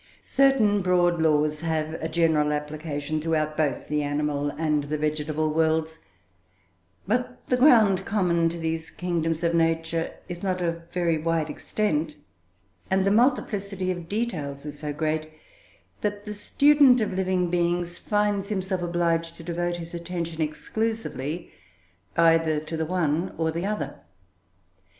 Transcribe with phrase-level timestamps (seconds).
[0.21, 5.99] Certain broad laws have a general application throughout both the animal and the vegetable worlds,
[7.05, 12.15] but the ground common to these kingdoms of nature is not of very wide extent,
[12.89, 15.31] and the multiplicity of details is so great,
[16.01, 21.51] that the student of living beings finds himself obliged to devote his attention exclusively
[22.17, 23.99] either to the one or the other.